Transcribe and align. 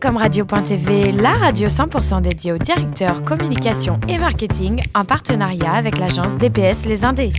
Comme 0.00 0.16
radio.tv, 0.16 1.10
la 1.10 1.32
radio 1.32 1.66
100% 1.68 2.22
dédiée 2.22 2.52
aux 2.52 2.58
directeurs 2.58 3.24
communication 3.24 3.98
et 4.08 4.16
marketing 4.18 4.80
en 4.94 5.04
partenariat 5.04 5.72
avec 5.72 5.98
l'agence 5.98 6.36
DPS 6.36 6.86
Les 6.86 7.04
Indés. 7.04 7.32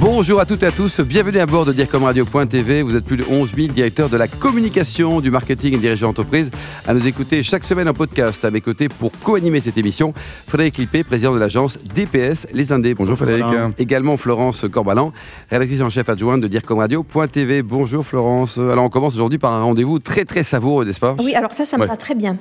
Bonjour 0.00 0.40
à 0.40 0.46
toutes 0.46 0.62
et 0.62 0.66
à 0.66 0.70
tous, 0.70 1.00
bienvenue 1.00 1.40
à 1.40 1.44
bord 1.44 1.66
de 1.66 1.74
DIRCOMRadio.tv. 1.74 2.80
Vous 2.80 2.96
êtes 2.96 3.04
plus 3.04 3.18
de 3.18 3.24
11 3.28 3.50
000 3.54 3.68
directeurs 3.74 4.08
de 4.08 4.16
la 4.16 4.28
communication, 4.28 5.20
du 5.20 5.30
marketing 5.30 5.74
et 5.74 5.76
dirigeants 5.76 6.06
d'entreprise 6.06 6.50
à 6.88 6.94
nous 6.94 7.06
écouter 7.06 7.42
chaque 7.42 7.64
semaine 7.64 7.86
en 7.86 7.92
podcast. 7.92 8.42
À 8.46 8.50
mes 8.50 8.62
côtés 8.62 8.88
pour 8.88 9.12
co-animer 9.22 9.60
cette 9.60 9.76
émission, 9.76 10.14
Frédéric 10.48 10.78
Lippé, 10.78 11.04
président 11.04 11.34
de 11.34 11.38
l'agence 11.38 11.78
DPS 11.94 12.46
Les 12.54 12.72
Indés. 12.72 12.94
Bonjour 12.94 13.18
Frédéric. 13.18 13.44
Également 13.78 14.16
Florence 14.16 14.64
Corbalan, 14.72 15.12
rédactrice 15.50 15.82
en 15.82 15.90
chef 15.90 16.08
adjointe 16.08 16.40
de 16.40 16.48
DIRCOMRadio.tv. 16.48 17.60
Bonjour 17.60 18.02
Florence. 18.02 18.56
Alors 18.56 18.84
on 18.84 18.88
commence 18.88 19.12
aujourd'hui 19.12 19.38
par 19.38 19.52
un 19.52 19.62
rendez-vous 19.62 19.98
très 19.98 20.24
très 20.24 20.44
savoureux, 20.44 20.86
n'est-ce 20.86 21.00
pas? 21.00 21.14
Oui, 21.18 21.34
alors 21.34 21.52
ça, 21.52 21.66
ça 21.66 21.76
me 21.76 21.84
va 21.84 21.98
très 21.98 22.14
bien. 22.14 22.38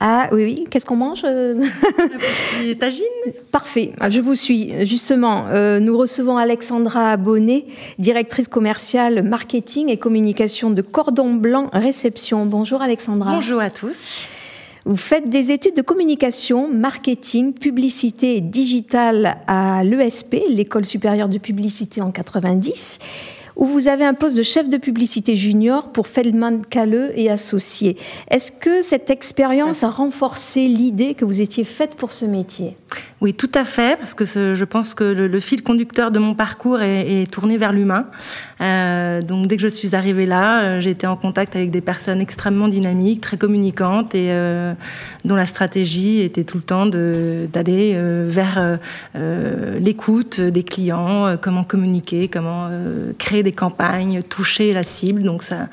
Ah 0.00 0.28
oui, 0.32 0.44
oui. 0.44 0.64
Qu'est-ce 0.70 0.86
qu'on 0.86 0.96
mange 0.96 1.22
euh 1.24 1.54
petit 2.58 2.76
tagine 2.76 3.04
Parfait. 3.50 3.92
Je 4.08 4.20
vous 4.20 4.34
suis. 4.34 4.86
Justement, 4.86 5.46
euh, 5.48 5.80
nous 5.80 5.96
recevons 5.96 6.36
Alexandra 6.36 7.16
Bonnet, 7.16 7.64
directrice 7.98 8.48
commerciale 8.48 9.22
marketing 9.22 9.88
et 9.88 9.96
communication 9.96 10.70
de 10.70 10.82
Cordon 10.82 11.34
Blanc 11.34 11.70
Réception. 11.72 12.46
Bonjour 12.46 12.82
Alexandra. 12.82 13.32
Bonjour 13.34 13.60
à 13.60 13.70
tous. 13.70 13.96
Vous 14.84 14.96
faites 14.96 15.28
des 15.28 15.50
études 15.50 15.74
de 15.74 15.82
communication, 15.82 16.72
marketing, 16.72 17.54
publicité 17.54 18.36
et 18.36 18.40
digital 18.40 19.38
à 19.48 19.82
l'ESP, 19.82 20.36
l'École 20.48 20.84
supérieure 20.84 21.28
de 21.28 21.38
publicité 21.38 22.00
en 22.00 22.12
90 22.12 23.00
où 23.56 23.66
vous 23.66 23.88
avez 23.88 24.04
un 24.04 24.14
poste 24.14 24.36
de 24.36 24.42
chef 24.42 24.68
de 24.68 24.76
publicité 24.76 25.34
junior 25.34 25.90
pour 25.90 26.06
Feldman 26.06 26.64
Calleux 26.64 27.10
et 27.18 27.30
associés. 27.30 27.96
Est-ce 28.30 28.52
que 28.52 28.82
cette 28.82 29.10
expérience 29.10 29.82
a 29.82 29.88
renforcé 29.88 30.68
l'idée 30.68 31.14
que 31.14 31.24
vous 31.24 31.40
étiez 31.40 31.64
faite 31.64 31.94
pour 31.96 32.12
ce 32.12 32.26
métier? 32.26 32.76
Oui, 33.22 33.32
tout 33.32 33.50
à 33.54 33.64
fait, 33.64 33.96
parce 33.98 34.12
que 34.12 34.26
je 34.26 34.64
pense 34.64 34.92
que 34.92 35.04
le, 35.04 35.40
fil 35.40 35.62
conducteur 35.62 36.10
de 36.10 36.18
mon 36.18 36.34
parcours 36.34 36.82
est, 36.82 37.30
tourné 37.32 37.56
vers 37.56 37.72
l'humain. 37.72 38.06
Euh, 38.60 39.22
donc 39.22 39.46
dès 39.46 39.56
que 39.56 39.62
je 39.62 39.68
suis 39.68 39.96
arrivée 39.96 40.26
là, 40.26 40.60
euh, 40.60 40.80
j'ai 40.80 40.90
été 40.90 41.06
en 41.06 41.16
contact 41.16 41.56
avec 41.56 41.70
des 41.70 41.80
personnes 41.80 42.20
extrêmement 42.20 42.68
dynamiques, 42.68 43.22
très 43.22 43.38
communicantes 43.38 44.14
et 44.14 44.28
euh, 44.30 44.74
dont 45.24 45.34
la 45.34 45.46
stratégie 45.46 46.20
était 46.20 46.44
tout 46.44 46.58
le 46.58 46.62
temps 46.62 46.84
d'aller 46.84 47.98
vers 48.26 48.78
l'écoute 49.14 50.40
des 50.42 50.62
clients, 50.62 51.36
comment 51.40 51.64
communiquer, 51.64 52.28
comment 52.28 52.68
créer 53.18 53.42
des 53.42 53.52
campagnes, 53.52 54.22
toucher 54.22 54.72
la 54.72 54.82
cible. 54.82 55.22
Donc 55.22 55.42
ça, 55.42 55.68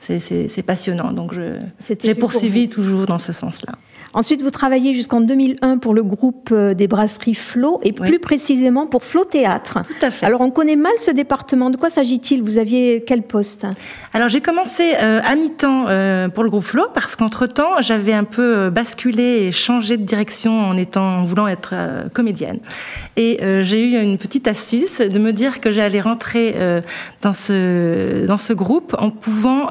c'est 0.00 0.64
passionnant. 0.64 1.12
Donc 1.12 1.34
j'ai 1.34 2.14
poursuivi 2.14 2.70
toujours 2.70 3.04
dans 3.04 3.18
ce 3.18 3.34
sens-là. 3.34 3.74
Ensuite, 4.16 4.40
vous 4.40 4.50
travaillez 4.50 4.94
jusqu'en 4.94 5.20
2001 5.20 5.76
pour 5.76 5.92
le 5.92 6.02
groupe 6.02 6.48
euh, 6.50 6.72
des 6.72 6.88
brasseries 6.88 7.34
Flo 7.34 7.80
et 7.82 7.92
plus 7.92 8.18
précisément 8.18 8.86
pour 8.86 9.04
Flo 9.04 9.26
Théâtre. 9.26 9.80
Tout 9.86 10.06
à 10.06 10.10
fait. 10.10 10.24
Alors, 10.24 10.40
on 10.40 10.50
connaît 10.50 10.74
mal 10.74 10.94
ce 10.96 11.10
département. 11.10 11.68
De 11.68 11.76
quoi 11.76 11.90
s'agit-il? 11.90 12.42
Vous 12.42 12.56
aviez 12.56 13.04
quel 13.06 13.22
poste? 13.22 13.66
Alors, 14.14 14.30
j'ai 14.30 14.40
commencé 14.40 14.94
euh, 15.02 15.20
à 15.22 15.36
mi-temps 15.36 15.84
euh, 15.88 16.30
pour 16.30 16.44
le 16.44 16.48
groupe 16.48 16.64
Flo 16.64 16.84
parce 16.94 17.14
qu'entre-temps, 17.14 17.82
j'avais 17.82 18.14
un 18.14 18.24
peu 18.24 18.70
basculé 18.70 19.22
et 19.22 19.52
changé 19.52 19.98
de 19.98 20.04
direction 20.04 20.60
en, 20.60 20.78
étant, 20.78 21.18
en 21.18 21.24
voulant 21.24 21.46
être 21.46 21.74
comédienne. 22.14 22.60
Et 23.18 23.38
j'ai 23.62 23.84
eu 23.84 24.00
une 24.00 24.16
petite 24.16 24.48
astuce 24.48 25.00
de 25.00 25.18
me 25.18 25.32
dire 25.32 25.60
que 25.60 25.70
j'allais 25.70 26.00
rentrer 26.00 26.54
dans, 27.20 27.34
ce, 27.34 28.24
dans 28.24 28.38
ce 28.38 28.54
groupe 28.54 28.96
en 28.98 29.10
pouvant 29.10 29.68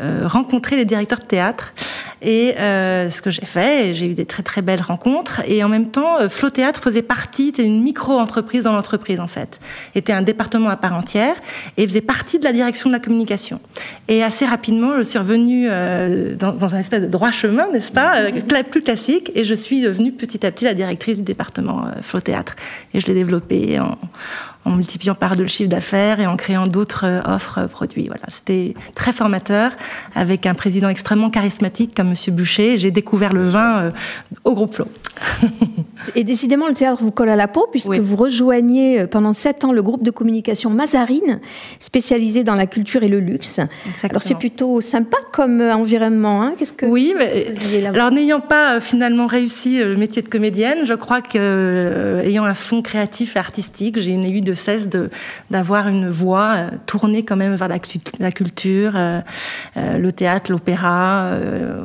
rencontrer 0.00 0.76
les 0.76 0.84
directeurs 0.84 1.18
de 1.18 1.24
théâtre. 1.24 1.74
Et 2.22 2.54
ce 2.56 3.20
que 3.20 3.30
j'ai 3.30 3.44
fait, 3.44 3.63
j'ai 3.92 4.06
eu 4.06 4.14
des 4.14 4.26
très 4.26 4.42
très 4.42 4.62
belles 4.62 4.82
rencontres. 4.82 5.42
Et 5.46 5.64
en 5.64 5.68
même 5.68 5.90
temps, 5.90 6.20
euh, 6.20 6.28
Flow 6.28 6.50
Théâtre 6.50 6.80
faisait 6.80 7.02
partie, 7.02 7.48
était 7.48 7.64
une 7.64 7.82
micro-entreprise 7.82 8.64
dans 8.64 8.72
l'entreprise 8.72 9.20
en 9.20 9.26
fait. 9.26 9.60
Était 9.94 10.12
un 10.12 10.22
département 10.22 10.68
à 10.68 10.76
part 10.76 10.94
entière 10.94 11.36
et 11.76 11.86
faisait 11.86 12.00
partie 12.00 12.38
de 12.38 12.44
la 12.44 12.52
direction 12.52 12.90
de 12.90 12.94
la 12.94 13.00
communication. 13.00 13.60
Et 14.08 14.22
assez 14.22 14.44
rapidement, 14.46 14.96
je 14.98 15.02
suis 15.02 15.18
revenue 15.18 15.66
euh, 15.68 16.34
dans, 16.34 16.52
dans, 16.52 16.74
un 16.74 16.78
espèce 16.78 17.02
de 17.02 17.08
droit 17.08 17.30
chemin, 17.30 17.68
n'est-ce 17.72 17.92
pas, 17.92 18.30
plus 18.70 18.82
classique. 18.82 19.32
Et 19.34 19.44
je 19.44 19.54
suis 19.54 19.80
devenue 19.80 20.12
petit 20.12 20.44
à 20.46 20.50
petit 20.50 20.64
la 20.64 20.74
directrice 20.74 21.18
du 21.18 21.24
département 21.24 21.86
Flow 22.02 22.20
Théâtre. 22.20 22.56
Et 22.92 23.00
je 23.00 23.06
l'ai 23.06 23.14
développé 23.14 23.78
en 23.80 23.96
en 24.64 24.70
multipliant 24.70 25.14
par 25.14 25.36
deux 25.36 25.44
le 25.44 25.48
chiffre 25.48 25.68
d'affaires 25.68 26.20
et 26.20 26.26
en 26.26 26.36
créant 26.36 26.66
d'autres 26.66 27.04
euh, 27.04 27.20
offres 27.26 27.58
euh, 27.58 27.66
produits. 27.66 28.06
Voilà, 28.06 28.24
c'était 28.28 28.74
très 28.94 29.12
formateur 29.12 29.72
avec 30.14 30.46
un 30.46 30.54
président 30.54 30.88
extrêmement 30.88 31.30
charismatique 31.30 31.94
comme 31.94 32.10
Monsieur 32.10 32.32
Boucher. 32.32 32.78
J'ai 32.78 32.90
découvert 32.90 33.32
le 33.32 33.42
vin 33.42 33.78
euh, 33.78 33.90
au 34.44 34.54
groupe 34.54 34.74
Flo. 34.74 34.86
et 36.14 36.24
décidément, 36.24 36.66
le 36.66 36.74
théâtre 36.74 37.02
vous 37.02 37.10
colle 37.10 37.28
à 37.28 37.36
la 37.36 37.46
peau 37.46 37.68
puisque 37.70 37.94
vous 37.94 38.16
rejoignez 38.16 39.06
pendant 39.06 39.32
sept 39.32 39.64
ans 39.64 39.72
le 39.72 39.82
groupe 39.82 40.02
de 40.02 40.10
communication 40.10 40.70
Mazarine, 40.70 41.40
spécialisé 41.78 42.42
dans 42.42 42.54
la 42.54 42.66
culture 42.66 43.02
et 43.02 43.08
le 43.08 43.20
luxe. 43.20 43.60
Alors 44.02 44.22
c'est 44.22 44.34
plutôt 44.34 44.80
sympa 44.80 45.18
comme 45.32 45.60
environnement. 45.60 46.42
Hein 46.42 46.54
Qu'est-ce 46.58 46.72
que 46.72 46.86
oui, 46.86 47.14
mais, 47.16 47.86
alors 47.86 48.10
n'ayant 48.10 48.40
pas 48.40 48.80
finalement 48.80 49.26
réussi 49.26 49.78
le 49.78 49.96
métier 49.96 50.22
de 50.22 50.28
comédienne, 50.28 50.86
je 50.86 50.94
crois 50.94 51.20
que 51.20 52.22
ayant 52.24 52.44
un 52.44 52.54
fond 52.54 52.82
créatif 52.82 53.36
et 53.36 53.38
artistique, 53.38 54.00
j'ai 54.00 54.14
eu 54.14 54.40
de 54.40 54.53
cesse 54.54 54.88
d'avoir 55.50 55.88
une 55.88 56.08
voix 56.08 56.54
euh, 56.56 56.70
tournée 56.86 57.24
quand 57.24 57.36
même 57.36 57.54
vers 57.54 57.68
la, 57.68 57.78
la 58.18 58.32
culture, 58.32 58.92
euh, 58.94 59.20
euh, 59.76 59.98
le 59.98 60.12
théâtre, 60.12 60.50
l'opéra. 60.50 61.30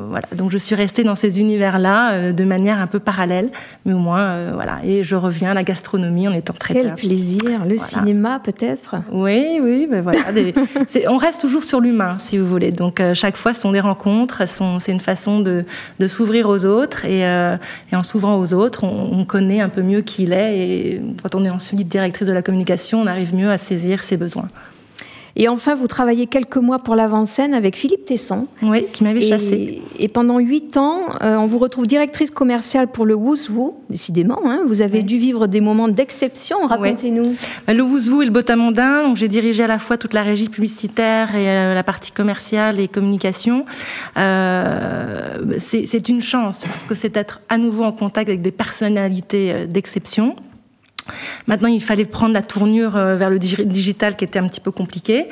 voilà. 0.09 0.27
Donc 0.35 0.51
je 0.51 0.57
suis 0.57 0.75
restée 0.75 1.03
dans 1.03 1.15
ces 1.15 1.39
univers-là 1.39 2.31
de 2.31 2.43
manière 2.43 2.79
un 2.79 2.87
peu 2.87 2.99
parallèle, 2.99 3.49
mais 3.85 3.93
au 3.93 3.97
moins, 3.97 4.51
voilà. 4.53 4.79
Et 4.83 5.03
je 5.03 5.15
reviens 5.15 5.51
à 5.51 5.53
la 5.53 5.63
gastronomie 5.63 6.27
en 6.27 6.33
étant 6.33 6.53
très 6.53 6.73
Quel 6.73 6.95
plaisir 6.95 7.65
Le 7.67 7.77
cinéma, 7.77 8.39
peut-être? 8.43 8.95
Oui, 9.11 9.59
oui, 9.61 9.87
ben 9.89 10.01
voilà. 10.01 10.19
on 11.09 11.17
reste 11.17 11.41
toujours 11.41 11.63
sur 11.63 11.79
l'humain, 11.79 12.17
si 12.19 12.37
vous 12.37 12.45
voulez. 12.45 12.71
Donc 12.71 13.01
chaque 13.13 13.37
fois, 13.37 13.53
ce 13.53 13.61
sont 13.61 13.71
des 13.71 13.79
rencontres, 13.79 14.43
c'est 14.47 14.91
une 14.91 14.99
façon 14.99 15.39
de, 15.39 15.65
de 15.99 16.07
s'ouvrir 16.07 16.49
aux 16.49 16.65
autres, 16.65 17.05
et, 17.05 17.21
et, 17.21 17.95
en 17.95 18.03
s'ouvrant 18.03 18.37
aux 18.37 18.53
autres, 18.53 18.83
on, 18.83 19.19
on, 19.19 19.25
connaît 19.25 19.61
un 19.61 19.69
peu 19.69 19.81
mieux 19.81 20.01
qui 20.01 20.23
il 20.23 20.33
est, 20.33 20.57
et 20.57 21.01
quand 21.21 21.35
on 21.35 21.45
est 21.45 21.49
ensuite 21.49 21.87
directrice 21.87 22.27
de 22.27 22.33
la 22.33 22.41
communication, 22.59 23.01
on 23.01 23.07
arrive 23.07 23.33
mieux 23.33 23.49
à 23.49 23.57
saisir 23.57 24.03
ses 24.03 24.17
besoins. 24.17 24.49
Et 25.35 25.47
enfin, 25.47 25.75
vous 25.75 25.87
travaillez 25.87 26.25
quelques 26.25 26.57
mois 26.57 26.79
pour 26.79 26.95
l'avant-scène 26.95 27.53
avec 27.53 27.77
Philippe 27.77 28.03
Tesson. 28.03 28.47
Oui, 28.61 28.85
qui 28.91 29.05
m'avait 29.05 29.21
chassé. 29.21 29.81
Et 29.97 30.09
pendant 30.09 30.39
huit 30.39 30.75
ans, 30.75 30.99
euh, 31.21 31.37
on 31.37 31.45
vous 31.45 31.59
retrouve 31.59 31.87
directrice 31.87 32.29
commerciale 32.29 32.87
pour 32.87 33.05
le 33.05 33.13
Wouzou. 33.13 33.75
Décidément, 33.89 34.41
hein, 34.43 34.61
vous 34.67 34.81
avez 34.81 35.01
dû 35.01 35.17
vivre 35.17 35.47
des 35.47 35.61
moments 35.61 35.87
d'exception. 35.87 36.57
Racontez-nous. 36.65 37.35
Bah, 37.65 37.73
le 37.73 37.83
Wouzou 37.83 38.21
et 38.21 38.25
le 38.25 38.31
Botamondin. 38.31 39.03
Donc, 39.03 39.15
j'ai 39.15 39.29
dirigé 39.29 39.63
à 39.63 39.67
la 39.67 39.79
fois 39.79 39.97
toute 39.97 40.13
la 40.13 40.23
régie 40.23 40.49
publicitaire 40.49 41.33
et 41.35 41.47
euh, 41.47 41.73
la 41.73 41.83
partie 41.83 42.11
commerciale 42.11 42.79
et 42.81 42.89
communication. 42.89 43.65
Euh, 44.17 45.37
c'est 45.57 46.09
une 46.09 46.21
chance 46.21 46.65
parce 46.65 46.85
que 46.85 46.95
c'est 46.95 47.15
être 47.15 47.39
à 47.47 47.57
nouveau 47.57 47.83
en 47.83 47.93
contact 47.93 48.27
avec 48.27 48.41
des 48.41 48.51
personnalités 48.51 49.67
d'exception. 49.67 50.35
Maintenant, 51.47 51.67
il 51.67 51.81
fallait 51.81 52.05
prendre 52.05 52.33
la 52.33 52.41
tournure 52.41 52.95
euh, 52.95 53.15
vers 53.15 53.29
le 53.29 53.39
digital 53.39 54.15
qui 54.15 54.25
était 54.25 54.39
un 54.39 54.47
petit 54.47 54.61
peu 54.61 54.71
compliqué. 54.71 55.27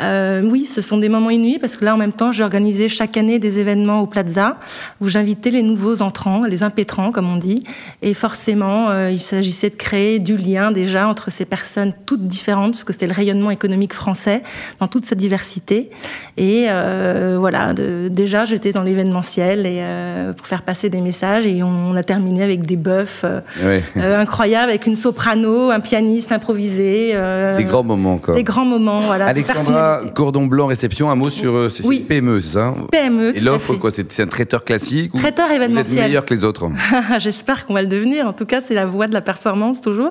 Euh, 0.00 0.42
oui, 0.42 0.66
ce 0.66 0.80
sont 0.80 0.98
des 0.98 1.08
moments 1.08 1.30
inouïs 1.30 1.58
parce 1.58 1.76
que 1.76 1.84
là, 1.84 1.94
en 1.94 1.96
même 1.96 2.12
temps, 2.12 2.32
j'ai 2.32 2.42
organisé 2.42 2.88
chaque 2.88 3.16
année 3.16 3.38
des 3.38 3.58
événements 3.58 4.00
au 4.00 4.06
Plaza 4.06 4.58
où 5.00 5.08
j'invitais 5.08 5.50
les 5.50 5.62
nouveaux 5.62 6.02
entrants, 6.02 6.44
les 6.44 6.62
impétrants, 6.62 7.10
comme 7.10 7.28
on 7.30 7.36
dit. 7.36 7.64
Et 8.02 8.14
forcément, 8.14 8.90
euh, 8.90 9.10
il 9.10 9.20
s'agissait 9.20 9.70
de 9.70 9.74
créer 9.74 10.18
du 10.18 10.36
lien 10.36 10.72
déjà 10.72 11.08
entre 11.08 11.30
ces 11.30 11.44
personnes 11.44 11.92
toutes 12.06 12.26
différentes, 12.26 12.72
parce 12.72 12.84
que 12.84 12.92
c'était 12.92 13.06
le 13.06 13.12
rayonnement 13.12 13.50
économique 13.50 13.94
français 13.94 14.42
dans 14.80 14.88
toute 14.88 15.06
sa 15.06 15.14
diversité. 15.14 15.90
Et 16.36 16.66
euh, 16.68 17.36
voilà, 17.38 17.72
de, 17.72 18.08
déjà, 18.08 18.44
j'étais 18.44 18.72
dans 18.72 18.82
l'événementiel 18.82 19.66
et 19.66 19.82
pour 20.36 20.46
faire 20.46 20.62
passer 20.62 20.88
des 20.88 21.00
messages. 21.00 21.46
Et 21.46 21.62
on, 21.62 21.94
a 21.94 22.02
terminé 22.02 22.42
avec 22.42 22.64
des 22.64 22.76
bœufs 22.76 23.24
incroyables, 23.96 24.70
avec 24.70 24.86
une 24.86 24.96
soprano 24.96 25.21
un 25.28 25.80
pianiste 25.80 26.32
improvisé. 26.32 27.12
Euh, 27.14 27.56
des 27.56 27.64
grands 27.64 27.82
moments, 27.82 28.18
quoi. 28.18 28.34
Des 28.34 28.42
grands 28.44 28.64
moments, 28.64 29.00
voilà. 29.00 29.26
Alexandra, 29.26 30.00
Cordon 30.14 30.46
Blanc 30.46 30.66
Réception, 30.66 31.10
un 31.10 31.14
mot 31.14 31.28
sur 31.28 31.54
euh, 31.54 31.68
c'est 31.68 31.82
PME, 32.04 32.40
c'est 32.40 32.54
ça 32.54 32.74
PME. 32.90 33.36
Et 33.36 33.40
l'offre, 33.40 33.74
quoi 33.74 33.90
C'est 33.90 34.20
un 34.20 34.26
traiteur 34.26 34.64
classique 34.64 35.12
Traiteur 35.14 35.50
événementiel. 35.50 35.92
Vous 35.92 35.98
êtes 35.98 36.06
meilleur 36.06 36.24
que 36.24 36.34
les 36.34 36.44
autres 36.44 36.68
J'espère 37.18 37.66
qu'on 37.66 37.74
va 37.74 37.82
le 37.82 37.88
devenir. 37.88 38.26
En 38.26 38.32
tout 38.32 38.46
cas, 38.46 38.60
c'est 38.60 38.74
la 38.74 38.86
voie 38.86 39.06
de 39.06 39.12
la 39.14 39.20
performance, 39.20 39.80
toujours. 39.80 40.10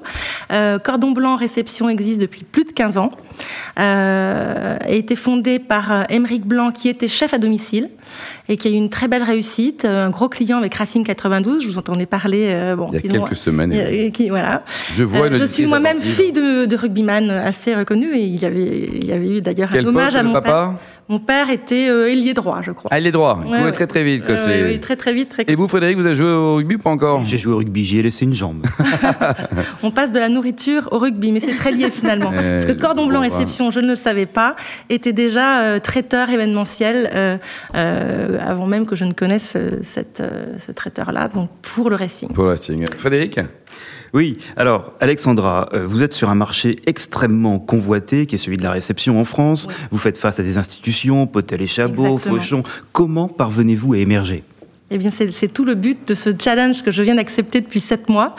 Euh, 0.52 0.80
Cordon 0.80 1.12
Blanc 1.12 1.36
Réception 1.36 1.90
existe 1.90 2.22
depuis 2.22 2.44
plus 2.44 2.64
de 2.64 2.72
15 2.72 2.98
ans. 2.98 3.12
Euh, 3.80 4.78
a 4.80 4.90
été 4.90 5.16
fondé 5.16 5.60
par 5.60 6.06
Émeric 6.10 6.46
Blanc, 6.46 6.72
qui 6.72 6.90
était 6.90 7.08
chef 7.08 7.34
à 7.34 7.38
domicile 7.38 7.90
et 8.50 8.58
qui 8.58 8.68
a 8.68 8.72
eu 8.72 8.76
une 8.76 8.90
très 8.90 9.08
belle 9.08 9.24
réussite. 9.24 9.86
Un 9.86 10.10
gros 10.10 10.30
client 10.30 10.58
avec 10.58 10.76
Racing 10.76 11.04
92, 11.04 11.64
je 11.64 11.68
vous 11.68 11.78
entendais 11.78 12.06
parler. 12.06 12.48
Euh, 12.50 12.76
bon, 12.76 12.90
il 12.92 12.96
y 12.96 13.10
a 13.10 13.20
quelques 13.20 13.36
semaines. 13.36 14.12
qui, 14.12 14.30
voilà. 14.30 14.60
Je, 14.92 15.04
vois 15.04 15.28
euh, 15.28 15.34
je 15.34 15.46
suis 15.46 15.66
moi-même 15.66 16.00
fille 16.00 16.32
de, 16.32 16.66
de, 16.66 16.76
rugbyman 16.76 17.30
assez 17.30 17.76
reconnu 17.76 18.14
et 18.14 18.24
il 18.24 18.42
y 18.42 18.46
avait, 18.46 18.90
il 18.94 19.06
y 19.06 19.14
avait 19.14 19.38
eu 19.38 19.42
d'ailleurs 19.42 19.74
un 19.74 19.86
hommage 19.86 20.16
à 20.16 20.24
mon 20.24 20.34
papa? 20.34 20.50
père. 20.50 20.74
Mon 21.12 21.20
père 21.20 21.50
était 21.50 21.90
euh, 21.90 22.10
ailier 22.10 22.34
droit, 22.34 22.62
je 22.62 22.72
crois. 22.72 22.90
Ailier 22.96 23.12
droit, 23.12 23.38
il 23.46 23.52
Ouais, 23.52 23.58
courait 23.58 23.64
ouais. 23.66 23.72
très 23.74 23.86
très 23.86 24.02
vite. 24.02 24.30
Euh, 24.30 24.70
oui, 24.70 24.80
très 24.80 24.96
très 24.96 25.12
vite. 25.12 25.28
Très... 25.28 25.44
Et 25.46 25.56
vous, 25.56 25.68
Frédéric, 25.68 25.98
vous 25.98 26.06
avez 26.06 26.16
joué 26.16 26.30
au 26.30 26.56
rugby 26.56 26.76
ou 26.76 26.78
pas 26.78 26.90
encore? 26.90 27.26
J'ai 27.26 27.38
joué 27.38 27.52
au 27.52 27.58
rugby, 27.58 27.84
j'y 27.84 28.00
ai 28.00 28.02
laissé 28.02 28.24
une 28.24 28.34
jambe. 28.34 28.66
On 29.84 29.92
passe 29.92 30.14
de 30.14 30.20
la 30.20 30.30
nourriture 30.30 30.88
au 30.94 31.00
rugby, 31.00 31.34
mais 31.34 31.42
c'est 31.42 31.58
très 31.58 31.74
lié 31.74 31.92
finalement. 31.92 32.32
Parce 32.32 32.66
que 32.66 32.72
Cordon 32.72 33.08
Blanc 33.08 33.20
bon. 33.22 33.30
Réception, 33.30 33.72
je 33.72 33.82
ne 33.82 33.88
le 33.88 33.96
savais 33.96 34.26
pas, 34.26 34.56
était 34.88 35.12
déjà 35.12 35.64
euh, 35.64 35.80
traiteur 35.80 36.30
événementiel 36.30 37.12
euh, 37.14 37.38
euh, 37.76 38.40
avant 38.40 38.66
même 38.66 38.86
que 38.86 38.96
je 38.96 39.04
ne 39.04 39.12
connaisse 39.12 39.58
cette, 39.82 40.24
ce 40.66 40.72
traiteur-là, 40.72 41.28
donc 41.28 41.50
pour 41.62 41.90
le 41.90 41.98
racing. 41.98 42.32
Pour 42.32 42.46
le 42.46 42.52
Racing. 42.52 42.86
Frédéric? 42.98 43.38
Oui, 44.14 44.40
alors 44.58 44.94
Alexandra, 45.00 45.70
euh, 45.74 45.86
vous 45.88 46.04
êtes 46.04 46.14
sur 46.14 46.30
un 46.30 46.36
marché 46.36 46.80
extrêmement 46.86 47.60
convoité 47.60 48.26
qui 48.26 48.36
est 48.36 48.38
celui 48.38 48.58
de 48.58 48.64
la 48.64 48.72
réception 48.72 49.20
en 49.20 49.24
France. 49.24 49.68
Vous 49.92 49.98
faites 49.98 50.18
face 50.18 50.40
à 50.40 50.44
des 50.44 50.58
institutions, 50.58 51.28
Potel 51.28 51.62
et 51.62 51.68
Chabot, 51.68 52.04
Exactement. 52.04 52.36
Fauchon. 52.36 52.64
Comment 52.92 53.28
parvenez-vous 53.28 53.94
à 53.94 53.98
émerger? 53.98 54.44
Eh 54.94 54.98
bien, 54.98 55.10
c'est 55.10 55.48
tout 55.48 55.64
le 55.64 55.76
but 55.76 56.10
de 56.10 56.14
ce 56.14 56.32
challenge 56.38 56.84
que 56.84 56.92
je 56.92 57.02
viens 57.02 57.16
d'accepter 57.16 57.62
depuis 57.62 57.80
sept 57.80 58.10
mois. 58.10 58.36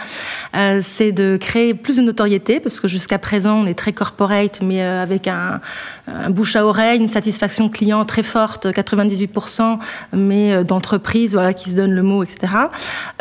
Euh, 0.54 0.80
c'est 0.82 1.10
de 1.10 1.38
créer 1.40 1.72
plus 1.72 1.96
de 1.96 2.02
notoriété, 2.02 2.60
parce 2.60 2.78
que 2.78 2.88
jusqu'à 2.88 3.18
présent, 3.18 3.62
on 3.62 3.66
est 3.66 3.72
très 3.72 3.94
corporate, 3.94 4.60
mais 4.62 4.82
euh, 4.82 5.02
avec 5.02 5.28
un, 5.28 5.62
bouche 6.28 6.54
à 6.56 6.66
oreille, 6.66 7.00
une 7.00 7.08
satisfaction 7.08 7.70
client 7.70 8.04
très 8.04 8.22
forte, 8.22 8.66
98%, 8.66 9.78
mais 10.12 10.52
euh, 10.52 10.62
d'entreprises 10.62 11.32
voilà, 11.32 11.54
qui 11.54 11.70
se 11.70 11.74
donnent 11.74 11.94
le 11.94 12.02
mot, 12.02 12.22
etc. 12.22 12.52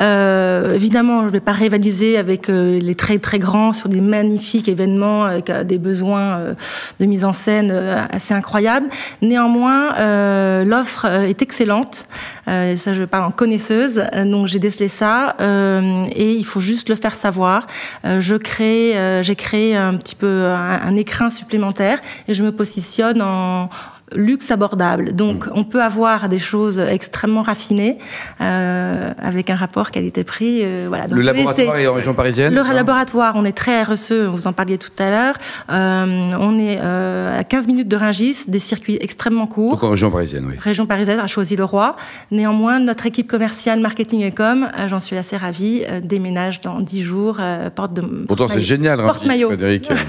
Euh, 0.02 0.76
évidemment, 0.76 1.22
je 1.22 1.28
ne 1.28 1.32
vais 1.32 1.40
pas 1.40 1.54
rivaliser 1.54 2.18
avec 2.18 2.50
les 2.50 2.96
très 2.96 3.18
très 3.18 3.40
grands 3.40 3.72
sur 3.72 3.88
des 3.88 4.02
magnifiques 4.02 4.68
événements 4.68 5.24
avec 5.24 5.50
des 5.50 5.78
besoins 5.78 6.56
de 7.00 7.06
mise 7.06 7.24
en 7.24 7.32
scène 7.32 7.72
assez 7.72 8.34
incroyables. 8.34 8.88
Néanmoins, 9.22 10.64
l'offre 10.66 11.06
est 11.06 11.42
excellente. 11.42 12.06
Euh, 12.48 12.76
ça, 12.76 12.94
je 12.94 13.04
parle 13.04 13.26
en 13.26 13.32
connaisseuse. 13.32 14.04
Euh, 14.14 14.26
Donc, 14.26 14.48
j'ai 14.48 14.60
décelé 14.60 14.88
ça 14.88 15.36
euh, 15.40 16.06
et 16.16 16.32
il 16.34 16.46
faut 16.46 16.60
juste 16.60 16.90
le 16.90 16.96
faire 16.96 17.16
savoir. 17.16 17.68
Euh, 18.06 18.20
je 18.20 18.36
crée, 18.36 18.98
euh, 18.98 19.22
j'ai 19.22 19.36
créé 19.36 19.76
un 19.76 19.96
petit 19.98 20.16
peu 20.16 20.46
un, 20.46 20.82
un 20.82 20.96
écrin 20.96 21.30
supplémentaire 21.30 22.00
et 22.28 22.34
je 22.34 22.44
me 22.44 22.52
positionne 22.52 23.22
en 23.22 23.70
luxe 24.16 24.52
abordable. 24.52 25.14
Donc, 25.14 25.46
on 25.54 25.64
peut 25.64 25.82
avoir 25.82 26.30
des 26.30 26.40
choses 26.40 26.80
extrêmement 26.80 27.42
raffinées 27.42 27.98
euh, 28.42 29.14
avec 29.22 29.50
un 29.50 29.56
rapport 29.56 29.92
qualité-prix. 29.92 30.62
euh, 30.64 30.86
voilà. 30.88 31.08
Donc, 31.08 31.18
Le 31.18 31.24
laboratoire 31.24 31.78
est 31.78 31.88
en 31.88 31.94
région 31.94 32.14
parisienne 32.14 32.54
le 32.54 32.62
laboratoire, 32.74 33.34
on 33.36 33.46
est 33.46 33.52
très 33.52 33.84
RSE, 33.84 34.14
vous 34.14 34.48
en 34.48 34.54
parliez 34.54 34.78
tout 34.78 34.92
à 35.00 35.10
l'heure. 35.10 35.36
Euh, 35.72 36.32
on 36.40 36.58
est 36.58 36.80
euh, 36.82 37.40
à 37.40 37.44
15 37.44 37.68
minutes 37.68 37.88
de 37.88 37.96
Rungis, 37.96 38.38
des 38.48 38.60
circuits 38.60 38.98
extrêmement 39.02 39.48
courts. 39.48 39.72
Donc 39.74 39.84
en 39.84 39.90
région 39.90 40.10
parisienne, 40.10 40.46
oui. 40.50 40.56
Région 40.60 40.86
parisienne 40.86 41.20
a 41.20 41.28
choisi 41.28 41.56
le 41.56 41.64
roi. 41.66 41.96
Néanmoins, 42.32 42.80
notre 42.80 43.06
équipe 43.06 43.28
commerciale, 43.28 43.80
marketing 43.82 44.22
et 44.22 44.32
com, 44.32 44.68
euh, 44.78 44.88
j'en 44.88 45.00
suis 45.00 45.18
assez 45.18 45.38
ravie, 45.38 45.84
euh, 45.90 46.00
déménage 46.02 46.62
dans 46.62 46.80
10 46.80 47.02
jours, 47.04 47.38
euh, 47.40 47.70
porte 47.70 47.94
de. 47.94 48.02
Pourtant, 48.02 48.48
c'est 48.48 48.62
génial, 48.62 49.00
Rungis, 49.00 49.12
Porte-maillot. 49.14 49.48
Frédéric. 49.50 49.90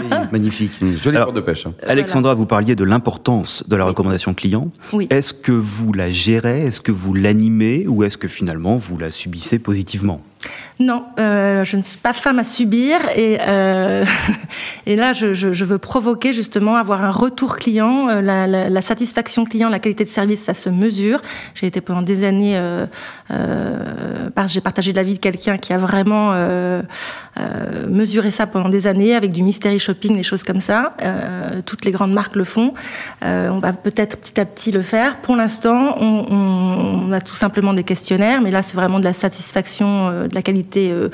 Oui, 0.00 0.08
Magnifique. 0.32 0.78
Jolie 0.96 1.16
Alors, 1.16 1.26
porte 1.28 1.36
de 1.36 1.42
pêche. 1.42 1.66
hein. 1.66 1.74
Alexandra, 1.86 2.32
vous 2.34 2.46
parliez 2.46 2.74
de 2.74 2.84
l'importance 2.84 3.51
de 3.66 3.76
la 3.76 3.84
recommandation 3.84 4.34
client. 4.34 4.70
Oui. 4.92 5.06
Est-ce 5.10 5.32
que 5.34 5.52
vous 5.52 5.92
la 5.92 6.10
gérez? 6.10 6.62
Est-ce 6.62 6.80
que 6.80 6.92
vous 6.92 7.14
l'animez? 7.14 7.86
Ou 7.86 8.04
est-ce 8.04 8.18
que 8.18 8.28
finalement 8.28 8.76
vous 8.76 8.98
la 8.98 9.10
subissez 9.10 9.58
positivement? 9.58 10.20
Non, 10.82 11.04
euh, 11.20 11.62
je 11.64 11.76
ne 11.76 11.82
suis 11.82 11.98
pas 11.98 12.12
femme 12.12 12.38
à 12.38 12.44
subir 12.44 12.98
et, 13.14 13.38
euh, 13.40 14.04
là 14.86 15.12
je, 15.12 15.64
veux 15.64 15.78
provoquer 15.78 16.32
justement 16.32 16.76
avoir 16.76 17.04
un 17.04 17.10
retour 17.10 17.56
client, 17.56 18.08
euh, 18.08 18.20
la, 18.20 18.82
satisfaction 18.82 19.44
client, 19.44 19.68
la 19.68 19.78
qualité 19.78 20.04
de 20.04 20.08
service, 20.08 20.42
ça 20.42 20.54
se 20.54 20.68
mesure. 20.70 21.22
J'ai 21.54 21.66
été 21.66 21.80
pendant 21.80 22.02
des 22.02 22.24
années, 22.24 22.60
j'ai 23.30 24.60
partagé 24.60 24.92
la 24.92 25.04
vie 25.04 25.14
de 25.14 25.18
quelqu'un 25.18 25.56
qui 25.56 25.72
a 25.72 25.78
vraiment 25.78 26.34
mesuré 27.88 28.30
ça 28.30 28.46
pendant 28.46 28.68
des 28.68 28.86
années 28.86 29.14
avec 29.14 29.32
du 29.32 29.42
mystery 29.42 29.78
shopping, 29.78 30.16
des 30.16 30.22
choses 30.22 30.42
comme 30.42 30.60
ça. 30.60 30.96
Toutes 31.64 31.84
les 31.84 31.92
grandes 31.92 32.12
marques 32.12 32.34
le 32.34 32.44
font. 32.44 32.74
On 33.22 33.58
va 33.60 33.72
peut-être 33.72 34.16
petit 34.16 34.40
à 34.40 34.44
petit 34.44 34.72
le 34.72 34.82
faire. 34.82 35.18
Pour 35.18 35.36
l'instant, 35.36 35.96
on, 36.00 37.12
a 37.12 37.20
tout 37.20 37.34
simplement 37.34 37.74
des 37.74 37.84
questionnaires, 37.84 38.40
mais 38.40 38.50
là 38.50 38.62
c'est 38.62 38.76
vraiment 38.76 38.98
de 38.98 39.04
la 39.04 39.12
satisfaction, 39.12 40.26
la 40.32 40.42
qualité 40.42 40.90
euh, 40.90 41.08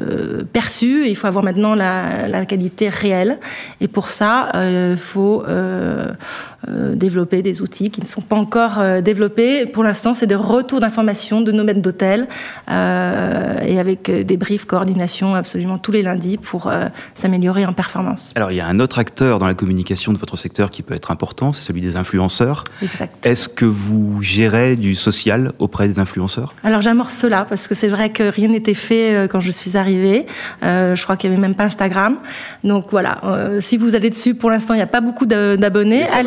euh, 0.00 0.42
perçue. 0.52 1.08
Il 1.08 1.16
faut 1.16 1.26
avoir 1.26 1.44
maintenant 1.44 1.74
la, 1.74 2.44
qualité 2.46 2.88
réelle. 2.88 3.38
Et 3.80 3.88
pour 3.88 4.10
ça, 4.10 4.50
il 4.54 4.96
faut 4.96 5.42
euh, 5.46 6.12
euh, 6.57 6.57
développer 6.94 7.42
des 7.42 7.62
outils 7.62 7.90
qui 7.90 8.00
ne 8.00 8.06
sont 8.06 8.20
pas 8.20 8.36
encore 8.36 8.78
euh, 8.78 9.00
développés. 9.00 9.64
Pour 9.66 9.84
l'instant, 9.84 10.14
c'est 10.14 10.26
des 10.26 10.34
retours 10.34 10.80
d'informations 10.80 11.40
de 11.40 11.52
nos 11.52 11.64
maîtres 11.64 11.82
d'hôtel 11.82 12.28
euh, 12.70 13.58
et 13.64 13.78
avec 13.78 14.08
euh, 14.08 14.24
des 14.24 14.36
briefs, 14.36 14.64
coordination 14.64 15.34
absolument 15.34 15.78
tous 15.78 15.92
les 15.92 16.02
lundis 16.02 16.38
pour 16.38 16.66
euh, 16.66 16.86
s'améliorer 17.14 17.66
en 17.66 17.72
performance. 17.72 18.32
Alors, 18.34 18.52
il 18.52 18.56
y 18.56 18.60
a 18.60 18.66
un 18.66 18.80
autre 18.80 18.98
acteur 18.98 19.38
dans 19.38 19.46
la 19.46 19.54
communication 19.54 20.12
de 20.12 20.18
votre 20.18 20.36
secteur 20.36 20.70
qui 20.70 20.82
peut 20.82 20.94
être 20.94 21.10
important, 21.10 21.52
c'est 21.52 21.62
celui 21.62 21.80
des 21.80 21.96
influenceurs. 21.96 22.64
Exact. 22.82 23.26
Est-ce 23.26 23.48
que 23.48 23.64
vous 23.64 24.22
gérez 24.22 24.76
du 24.76 24.94
social 24.94 25.52
auprès 25.58 25.88
des 25.88 25.98
influenceurs? 25.98 26.54
Alors 26.62 26.82
j'amorce 26.82 27.14
cela 27.14 27.44
parce 27.48 27.68
que 27.68 27.74
c'est 27.74 27.88
vrai 27.88 28.10
que 28.10 28.24
rien 28.24 28.48
n'était 28.48 28.74
fait 28.74 29.14
euh, 29.14 29.28
quand 29.28 29.40
je 29.40 29.50
suis 29.50 29.76
arrivée. 29.76 30.26
Euh, 30.62 30.94
je 30.94 31.02
crois 31.02 31.16
qu'il 31.16 31.30
n'y 31.30 31.36
avait 31.36 31.46
même 31.46 31.54
pas 31.54 31.64
Instagram. 31.64 32.16
Donc 32.64 32.86
voilà, 32.90 33.20
euh, 33.24 33.60
si 33.60 33.76
vous 33.76 33.94
allez 33.94 34.10
dessus, 34.10 34.34
pour 34.34 34.50
l'instant 34.50 34.74
il 34.74 34.78
n'y 34.78 34.82
a 34.82 34.86
pas 34.86 35.00
beaucoup 35.00 35.26
d'abonnés. 35.26 36.04
Va 36.04 36.18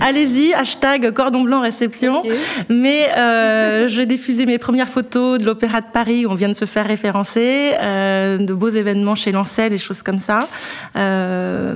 Allez-y, 0.00 0.52
hashtag 0.54 1.10
cordon 1.12 1.42
blanc 1.42 1.60
réception. 1.60 2.22
Mais 2.68 3.08
euh, 3.16 3.88
j'ai 3.88 4.06
diffusé 4.06 4.46
mes 4.46 4.58
premières 4.58 4.88
photos 4.88 5.38
de 5.38 5.44
l'Opéra 5.44 5.80
de 5.80 5.86
Paris 5.92 6.26
où 6.26 6.30
on 6.30 6.34
vient 6.34 6.48
de 6.48 6.54
se 6.54 6.64
faire 6.64 6.86
référencer, 6.86 7.72
euh, 7.80 8.38
de 8.38 8.52
beaux 8.54 8.68
événements 8.70 9.14
chez 9.14 9.32
Lancel, 9.32 9.70
des 9.70 9.78
choses 9.78 10.02
comme 10.02 10.18
ça. 10.18 10.48
Euh, 10.96 11.74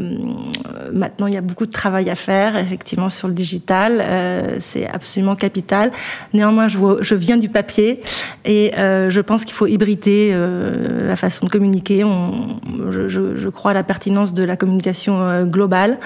maintenant 0.93 1.27
il 1.27 1.35
y 1.35 1.37
a 1.37 1.41
beaucoup 1.41 1.67
de 1.67 1.73
travail 1.73 2.11
à 2.11 2.15
faire 2.15 2.57
effectivement 2.57 3.09
sur 3.11 3.29
le 3.29 3.35
digital. 3.35 4.03
Euh, 4.05 4.57
c'est 4.61 4.87
absolument 4.89 5.37
capital. 5.37 5.93
Néanmoins, 6.35 6.69
je, 6.69 6.79
vois- 6.79 6.99
je 7.01 7.15
viens 7.15 7.37
du 7.37 7.49
papier 7.49 8.01
et 8.45 8.73
euh, 8.79 9.11
je 9.11 9.21
pense 9.21 9.45
qu'il 9.45 9.55
faut 9.55 9.67
hybrider 9.67 10.31
euh, 10.33 11.07
la 11.09 11.17
façon 11.17 11.47
de 11.47 11.51
communiquer. 11.51 12.05
On, 12.05 12.59
je, 12.91 13.09
je- 13.09 13.37
je 13.37 13.49
crois 13.49 13.71
à 13.73 13.75
la 13.75 13.83
pertinence 13.83 14.33
de 14.35 14.45
la 14.45 14.57
communication 14.57 15.21
euh, 15.23 15.45
globale. 15.45 15.99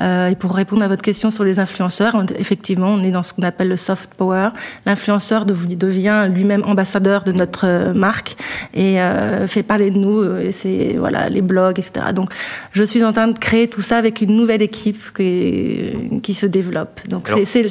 Euh, 0.00 0.28
et 0.28 0.34
pour 0.36 0.54
répondre 0.54 0.82
à 0.82 0.88
votre 0.88 1.02
question 1.02 1.23
sur 1.30 1.44
les 1.44 1.58
influenceurs, 1.58 2.14
on- 2.14 2.26
effectivement, 2.38 2.88
on 2.88 3.02
est 3.02 3.10
dans 3.10 3.22
ce 3.22 3.32
qu'on 3.34 3.42
appelle 3.42 3.68
le 3.68 3.76
soft 3.76 4.10
power. 4.14 4.48
L'influenceur 4.86 5.44
dev- 5.46 5.76
devient 5.76 6.28
lui-même 6.32 6.62
ambassadeur 6.64 7.24
de 7.24 7.32
notre 7.32 7.66
euh, 7.66 7.94
marque 7.94 8.36
et 8.74 9.00
euh, 9.00 9.46
fait 9.46 9.62
parler 9.62 9.90
de 9.90 9.98
nous. 9.98 10.18
euh, 10.20 10.40
Et 10.48 10.52
c'est 10.52 10.96
voilà 10.98 11.28
les 11.28 11.42
blogs, 11.42 11.78
etc. 11.78 12.06
Donc, 12.14 12.30
je 12.72 12.82
suis 12.84 13.02
en 13.04 13.12
train 13.12 13.28
de 13.28 13.38
créer 13.38 13.68
tout 13.68 13.80
ça 13.80 13.96
avec 13.98 14.20
une 14.20 14.36
nouvelle 14.36 14.62
équipe 14.62 15.02
qui, 15.16 16.20
qui 16.22 16.34
se 16.34 16.46
développe. 16.46 17.00
Donc, 17.08 17.28
c'est- 17.44 17.68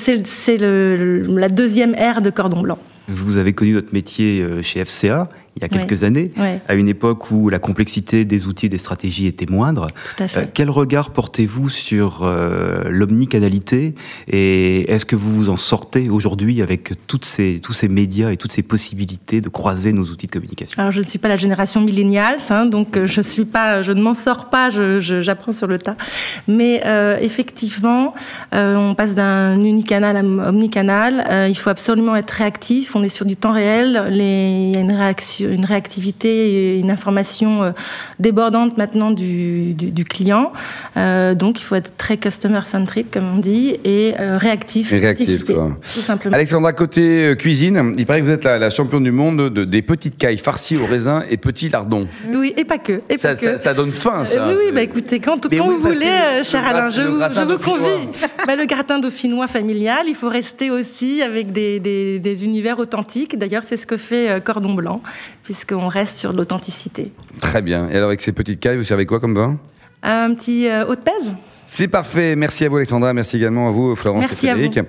la 1.27 1.49
deuxième 1.49 1.93
ère 1.95 2.21
de 2.21 2.29
Cordon 2.29 2.61
Blanc. 2.61 2.77
Vous 3.09 3.37
avez 3.37 3.51
connu 3.53 3.73
votre 3.73 3.93
métier 3.93 4.45
chez 4.61 4.79
FCA 4.85 5.29
il 5.55 5.61
y 5.61 5.65
a 5.65 5.69
quelques 5.69 6.01
Ouais. 6.01 6.03
années, 6.05 6.31
Ouais. 6.37 6.59
à 6.67 6.73
une 6.75 6.87
époque 6.89 7.29
où 7.31 7.49
la 7.49 7.59
complexité 7.59 8.25
des 8.25 8.47
outils 8.47 8.65
et 8.65 8.69
des 8.69 8.77
stratégies 8.77 9.27
était 9.27 9.45
moindre. 9.49 9.87
Tout 10.15 10.23
à 10.23 10.27
fait. 10.27 10.39
Euh, 10.39 10.45
quel 10.53 10.69
regard 10.69 11.11
portez-vous 11.11 11.69
sur 11.69 12.21
euh, 12.23 12.83
l'omnicanalité 12.89 13.95
et 14.27 14.91
est-ce 14.91 15.05
que 15.05 15.15
vous 15.15 15.33
vous 15.35 15.49
en 15.49 15.57
sortez 15.57 16.09
aujourd'hui 16.09 16.61
avec 16.61 16.93
toutes 17.07 17.25
ces, 17.25 17.59
tous 17.61 17.73
ces 17.73 17.87
médias 17.87 18.31
et 18.31 18.37
toutes 18.37 18.51
ces 18.51 18.63
possibilités 18.63 19.41
de 19.41 19.49
croiser 19.49 19.93
nos 19.93 20.03
outils 20.05 20.27
de 20.27 20.31
communication? 20.31 20.79
Alors, 20.81 20.91
je 20.91 21.01
ne 21.01 21.05
suis 21.05 21.19
pas 21.19 21.27
la 21.27 21.35
génération 21.37 21.81
milléniale, 21.81 22.37
hein, 22.49 22.65
donc 22.65 22.97
euh, 22.97 23.05
je 23.05 23.21
suis 23.21 23.45
pas, 23.45 23.81
je 23.81 23.91
ne 23.91 24.01
m'en 24.01 24.13
sors 24.13 24.49
pas, 24.49 24.69
j'apprends 24.69 25.53
sur 25.53 25.67
le 25.67 25.77
tas. 25.77 25.95
Mais 26.47 26.81
euh, 26.85 27.17
effectivement, 27.21 28.13
on 28.51 28.95
passe 28.95 29.15
d'un 29.15 29.59
unicanal 29.63 30.17
à 30.17 30.21
omnicanal. 30.49 31.47
Il 31.49 31.55
faut 31.55 31.69
absolument 31.69 32.15
être 32.15 32.31
réactif. 32.31 32.95
On 32.95 33.03
est 33.03 33.09
sur 33.09 33.25
du 33.25 33.35
temps 33.35 33.51
réel. 33.53 34.05
Les- 34.09 34.23
Il 34.73 34.75
y 34.75 34.77
a 34.77 34.81
une 34.81 34.91
réaction, 34.91 35.42
une 35.51 35.65
réactivité, 35.65 36.73
et 36.75 36.79
une 36.79 36.91
information 36.91 37.63
euh, 37.63 37.71
débordante 38.19 38.77
maintenant 38.77 39.11
du, 39.11 39.73
du, 39.73 39.91
du 39.91 40.05
client. 40.05 40.53
Euh, 40.97 41.35
donc, 41.35 41.59
il 41.59 41.63
faut 41.63 41.75
être 41.75 41.95
très 41.97 42.17
customer 42.17 42.61
centric, 42.63 43.11
comme 43.11 43.25
on 43.35 43.37
dit, 43.39 43.75
et 43.83 44.13
euh, 44.19 44.37
réactif, 44.37 44.93
Et 44.93 44.99
réactif, 44.99 45.45
quoi. 45.45 45.77
tout 45.81 45.99
simplement. 45.99 46.35
Alexandra, 46.35 46.73
côté 46.73 47.35
cuisine, 47.37 47.93
il 47.97 48.05
paraît 48.05 48.21
que 48.21 48.25
vous 48.25 48.31
êtes 48.31 48.43
la, 48.43 48.57
la 48.57 48.69
championne 48.69 49.03
du 49.03 49.11
monde 49.11 49.49
de- 49.49 49.63
des 49.65 49.81
petites 49.81 50.17
cailles 50.17 50.37
farcies 50.37 50.77
au 50.77 50.85
raisin 50.85 51.23
et 51.29 51.37
petits 51.37 51.69
lardons. 51.69 52.07
Oui, 52.33 52.53
et 52.57 52.63
pas 52.65 52.77
que. 52.77 53.01
Et 53.09 53.17
Ça, 53.17 53.29
pas 53.29 53.35
que. 53.35 53.41
ça- 53.41 53.57
ça 53.57 53.73
donne 53.73 53.91
faim, 53.91 54.25
ça. 54.25 54.47
Oui, 54.47 54.55
oui, 54.57 54.71
bah 54.73 54.81
écoutez, 54.81 55.19
quand, 55.19 55.41
quand 55.41 55.49
oui, 55.51 55.59
vous 55.59 55.77
voulez, 55.79 56.43
cher 56.43 56.63
Alain, 56.65 56.89
je, 56.89 57.01
je 57.01 57.41
vous 57.41 57.57
convie. 57.59 58.07
Bah, 58.45 58.55
le 58.57 58.65
gratin 58.65 58.99
dauphinois 58.99 59.47
familial, 59.47 60.05
il 60.07 60.15
faut 60.15 60.27
rester 60.29 60.69
aussi 60.69 61.21
avec 61.21 61.51
des, 61.51 61.79
des- 61.79 62.19
des 62.19 62.43
univers 62.45 62.77
authentiques. 62.79 63.37
D'ailleurs, 63.37 63.63
c'est 63.63 63.77
ce 63.77 63.87
que 63.87 63.95
fait 63.97 64.29
euh, 64.29 64.39
Cordon 64.39 64.73
Blanc, 64.73 65.01
puisqu'on 65.43 65.87
reste 65.87 66.17
sur 66.17 66.33
l'authenticité. 66.33 67.11
Très 67.39 67.61
bien. 67.61 67.89
Et 67.89 67.95
alors, 67.95 68.09
avec 68.09 68.21
ces 68.21 68.31
petites 68.33 68.59
cailles, 68.59 68.77
vous 68.77 68.83
servez 68.83 69.05
quoi 69.05 69.19
comme 69.19 69.33
vin? 69.35 69.57
Un 70.03 70.33
petit 70.35 70.67
euh, 70.67 70.85
haut 70.85 70.95
de 70.95 70.99
pèse 70.99 71.31
C'est 71.65 71.87
parfait. 71.87 72.35
Merci 72.35 72.65
à 72.65 72.69
vous, 72.69 72.75
Alexandra. 72.75 73.13
Merci 73.13 73.37
également 73.37 73.69
à 73.69 73.71
vous, 73.71 73.95
Florence 73.95 74.19
Merci 74.21 74.47
et 74.47 74.51
Frédéric. 74.51 74.79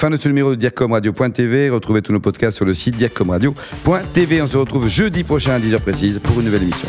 Fin 0.00 0.08
de 0.10 0.16
ce 0.16 0.28
numéro 0.28 0.50
de 0.50 0.54
DIRCOMRadio.tv. 0.54 1.70
Retrouvez 1.70 2.02
tous 2.02 2.12
nos 2.12 2.20
podcasts 2.20 2.56
sur 2.56 2.64
le 2.64 2.74
site 2.74 2.94
DIRCOMRadio.tv. 2.96 4.42
On 4.42 4.46
se 4.46 4.56
retrouve 4.56 4.86
jeudi 4.88 5.24
prochain 5.24 5.54
à 5.54 5.58
10h 5.58 5.80
précise 5.82 6.20
pour 6.22 6.38
une 6.38 6.44
nouvelle 6.46 6.62
émission. 6.62 6.88